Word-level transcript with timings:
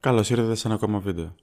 Καλώς 0.00 0.30
ήρθατε 0.30 0.54
σε 0.54 0.66
ένα 0.66 0.76
ακόμα 0.76 0.98
βίντεο. 0.98 1.34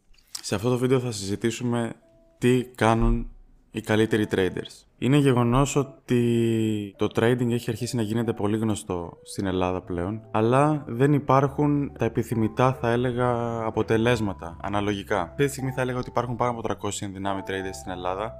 Σε 0.42 0.56
αυτό 0.56 0.70
το 0.70 0.78
βίντεο 0.78 1.00
θα 1.00 1.12
συζητήσουμε 1.12 1.94
τι 2.38 2.64
κάνουν 2.64 3.30
οι 3.72 3.82
καλύτεροι 3.82 4.28
traders. 4.32 4.86
Είναι 4.98 5.18
γεγονός 5.18 5.76
ότι 5.76 6.94
το 6.98 7.08
trading 7.16 7.52
έχει 7.52 7.70
αρχίσει 7.70 7.96
να 7.96 8.02
γίνεται 8.02 8.34
πολύ 8.34 8.58
γνωστό 8.58 9.18
στην 9.24 9.46
Ελλάδα 9.46 9.82
πλέον, 9.82 10.22
αλλά 10.32 10.84
δεν 10.88 11.14
υπάρχουν 11.14 11.92
τα 11.98 12.06
επιθυμητά 12.06 12.74
θα 12.74 12.92
έλεγα 12.92 13.62
αποτελέσματα 13.66 14.58
αναλογικά. 14.62 15.22
Αυτή 15.22 15.46
τη 15.46 15.52
στιγμή 15.52 15.72
θα 15.72 15.82
έλεγα 15.82 15.98
ότι 15.98 16.10
υπάρχουν 16.10 16.36
πάνω 16.36 16.60
από 16.60 16.88
300 16.88 16.90
ενδυνάμει 17.00 17.42
traders 17.48 17.76
στην 17.80 17.92
Ελλάδα, 17.92 18.34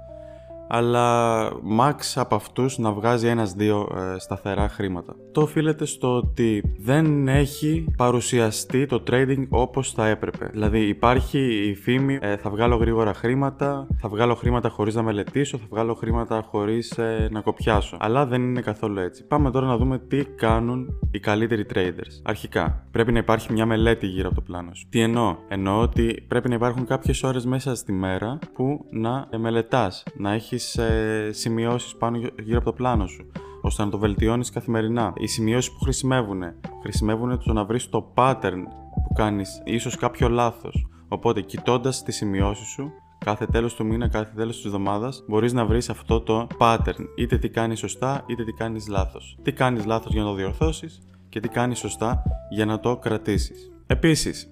αλλά 0.68 1.48
max 1.80 1.94
από 2.14 2.34
αυτούς 2.34 2.78
να 2.78 2.92
βγάζει 2.92 3.26
ένας-δύο 3.26 3.88
ε, 4.14 4.18
σταθερά 4.18 4.68
χρήματα. 4.68 5.16
Το 5.32 5.40
οφείλεται 5.40 5.84
στο 5.84 6.16
ότι 6.16 6.62
δεν 6.78 7.28
έχει 7.28 7.84
παρουσιαστεί 7.96 8.86
το 8.86 9.02
trading 9.10 9.46
όπως 9.48 9.92
θα 9.92 10.06
έπρεπε. 10.06 10.48
Δηλαδή 10.52 10.88
υπάρχει 10.88 11.68
η 11.68 11.74
φήμη 11.74 12.18
ε, 12.20 12.36
θα 12.36 12.50
βγάλω 12.50 12.76
γρήγορα 12.76 13.14
χρήματα, 13.14 13.86
θα 14.00 14.08
βγάλω 14.08 14.34
χρήματα 14.34 14.68
χωρίς 14.68 14.94
να 14.94 15.02
μελετήσω, 15.02 15.58
θα 15.58 15.66
βγάλω 15.70 15.94
χρήματα 15.94 16.46
χωρίς 16.50 16.90
ε, 16.90 17.28
να 17.30 17.40
κοπιάσω. 17.40 17.96
Αλλά 18.00 18.26
δεν 18.26 18.42
είναι 18.42 18.60
καθόλου 18.60 18.98
έτσι. 18.98 19.24
Πάμε 19.26 19.50
τώρα 19.50 19.66
να 19.66 19.76
δούμε 19.76 19.98
τι 19.98 20.24
κάνουν 20.24 20.98
οι 21.10 21.18
καλύτεροι 21.18 21.66
traders. 21.74 22.20
Αρχικά, 22.22 22.86
πρέπει 22.90 23.12
να 23.12 23.18
υπάρχει 23.18 23.52
μια 23.52 23.66
μελέτη 23.66 24.06
γύρω 24.06 24.26
από 24.26 24.36
το 24.36 24.42
πλάνο 24.42 24.74
σου. 24.74 24.86
Τι 24.90 25.00
εννοώ; 25.00 25.36
Εννοώ 25.48 25.80
ότι 25.80 26.24
πρέπει 26.28 26.48
να 26.48 26.54
υπάρχουν 26.54 26.86
κάποιες 26.86 27.22
ώρες 27.22 27.46
μέσα 27.46 27.74
στη 27.74 27.92
μέρα 27.92 28.38
που 28.54 28.86
να 28.90 29.28
μελετάς, 29.38 30.02
να 30.16 30.32
έχεις 30.32 30.57
έχει 30.58 30.80
ε, 30.80 31.32
σημειώσεις 31.32 31.94
πάνω 31.96 32.18
γύρω 32.42 32.56
από 32.56 32.64
το 32.64 32.72
πλάνο 32.72 33.06
σου, 33.06 33.30
ώστε 33.62 33.84
να 33.84 33.90
το 33.90 33.98
βελτιώνεις 33.98 34.50
καθημερινά. 34.50 35.12
Οι 35.16 35.26
σημειώσεις 35.26 35.72
που 35.72 35.78
χρησιμεύουν, 35.78 36.42
χρησιμεύουν 36.82 37.42
το 37.44 37.52
να 37.52 37.64
βρεις 37.64 37.88
το 37.88 38.12
pattern 38.14 38.62
που 39.06 39.12
κάνεις, 39.14 39.62
ίσως 39.64 39.96
κάποιο 39.96 40.28
λάθος. 40.28 40.88
Οπότε, 41.08 41.40
κοιτώντας 41.40 42.02
τις 42.02 42.16
σημειώσεις 42.16 42.66
σου, 42.66 42.90
κάθε 43.18 43.46
τέλος 43.46 43.74
του 43.74 43.86
μήνα, 43.86 44.08
κάθε 44.08 44.32
τέλος 44.36 44.56
της 44.56 44.64
εβδομάδας 44.64 45.24
μπορείς 45.28 45.52
να 45.52 45.66
βρεις 45.66 45.90
αυτό 45.90 46.20
το 46.20 46.46
pattern 46.58 47.04
είτε 47.16 47.38
τι 47.38 47.48
κάνεις 47.48 47.78
σωστά 47.78 48.24
είτε 48.26 48.44
τι 48.44 48.52
κάνεις 48.52 48.88
λάθος 48.88 49.38
τι 49.42 49.52
κάνεις 49.52 49.84
λάθος 49.84 50.12
για 50.12 50.22
να 50.22 50.28
το 50.28 50.34
διορθώσεις 50.34 51.02
και 51.28 51.40
τι 51.40 51.48
κάνεις 51.48 51.78
σωστά 51.78 52.22
για 52.50 52.64
να 52.64 52.80
το 52.80 52.96
κρατήσεις 52.96 53.70
επίσης 53.86 54.48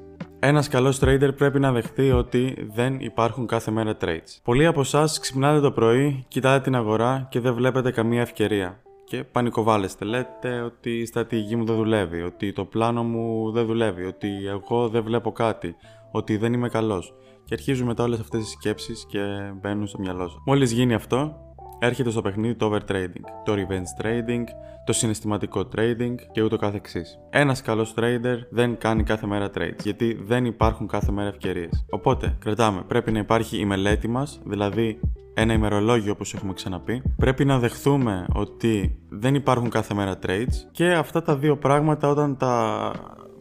ένας 0.47 0.69
καλός 0.69 0.99
trader 1.03 1.31
πρέπει 1.37 1.61
να 1.61 1.73
δεχτεί 1.73 2.11
ότι 2.11 2.69
δεν 2.75 3.01
υπάρχουν 3.01 3.47
κάθε 3.47 3.71
μέρα 3.71 3.97
trades. 4.01 4.41
Πολλοί 4.43 4.67
από 4.67 4.81
εσάς 4.81 5.19
ξυπνάτε 5.19 5.61
το 5.61 5.73
πρωί, 5.73 6.25
κοιτάτε 6.29 6.63
την 6.63 6.75
αγορά 6.75 7.27
και 7.31 7.41
δεν 7.41 7.55
βλέπετε 7.55 7.91
καμία 7.91 8.21
ευκαιρία. 8.21 8.81
Και 9.05 9.25
πανικοβάλλεστε. 9.25 10.05
Λέτε 10.05 10.61
ότι 10.61 10.91
η 10.91 11.07
στρατηγική 11.07 11.57
μου 11.57 11.65
δεν 11.65 11.77
δουλεύει, 11.77 12.23
ότι 12.23 12.53
το 12.53 12.65
πλάνο 12.65 13.03
μου 13.03 13.51
δεν 13.51 13.67
δουλεύει, 13.67 14.05
ότι 14.05 14.29
εγώ 14.47 14.89
δεν 14.89 15.03
βλέπω 15.03 15.33
κάτι, 15.33 15.77
ότι 16.11 16.37
δεν 16.37 16.53
είμαι 16.53 16.69
καλός. 16.69 17.15
Και 17.45 17.55
αρχίζουν 17.55 17.87
μετά 17.87 18.05
όλες 18.05 18.21
αυτές 18.21 18.45
τι 18.45 18.51
σκέψεις 18.51 19.07
και 19.09 19.21
μπαίνουν 19.61 19.87
στο 19.87 19.99
μυαλό 19.99 20.29
σας. 20.29 20.39
Μόλις 20.47 20.73
γίνει 20.73 20.95
αυτό, 20.95 21.37
έρχεται 21.79 22.11
στο 22.11 22.23
παιχνίδι 22.23 22.55
το 22.55 22.73
overtrading, 22.75 23.25
το 23.45 23.53
revenge 23.53 24.05
trading, 24.05 24.45
το 24.87 24.93
συναισθηματικό 24.93 25.69
trading 25.77 26.15
και 26.33 26.43
ούτω 26.43 26.57
καθεξής. 26.57 27.19
Ένας 27.31 27.63
καλός 27.63 27.95
trader 27.97 28.37
δεν 28.51 28.79
κάνει 28.79 29.03
κάθε 29.03 29.27
μέρα 29.27 29.51
trades, 29.55 29.81
γιατί 29.83 30.19
δεν 30.23 30.45
υπάρχουν 30.45 30.87
κάθε 30.87 31.13
μέρα 31.13 31.29
ευκαιρίες. 31.29 31.85
Οπότε, 31.91 32.37
κρατάμε, 32.39 32.83
πρέπει 32.87 33.13
να 33.13 33.19
υπάρχει 33.19 33.59
η 33.59 33.65
μελέτη 33.65 34.09
μας, 34.09 34.41
δηλαδή 34.45 35.01
ένα 35.35 35.53
ημερολόγιο 35.53 36.13
όπως 36.13 36.35
έχουμε 36.35 36.53
ξαναπεί. 36.53 37.03
Πρέπει 37.17 37.45
να 37.45 37.59
δεχθούμε 37.59 38.27
ότι 38.33 38.99
δεν 39.09 39.35
υπάρχουν 39.35 39.71
κάθε 39.71 39.95
μέρα 39.95 40.19
trades 40.27 40.55
και 40.71 40.93
αυτά 40.93 41.23
τα 41.23 41.37
δύο 41.37 41.57
πράγματα 41.57 42.09
όταν 42.09 42.37
τα 42.37 42.93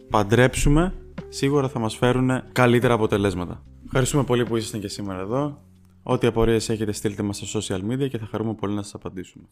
παντρέψουμε 0.09 0.93
σίγουρα 1.29 1.67
θα 1.67 1.79
μας 1.79 1.95
φέρουν 1.95 2.29
καλύτερα 2.51 2.93
αποτελέσματα. 2.93 3.63
Ευχαριστούμε 3.85 4.23
πολύ 4.23 4.45
που 4.45 4.55
ήσασταν 4.57 4.79
και 4.79 4.87
σήμερα 4.87 5.19
εδώ. 5.19 5.57
Ό,τι 6.07 6.27
απορίες 6.27 6.69
έχετε 6.69 6.91
στείλτε 6.91 7.23
μας 7.23 7.37
στα 7.37 7.59
social 7.59 7.91
media 7.91 8.09
και 8.09 8.17
θα 8.17 8.25
χαρούμε 8.25 8.53
πολύ 8.53 8.73
να 8.73 8.81
σας 8.83 8.93
απαντήσουμε. 8.93 9.45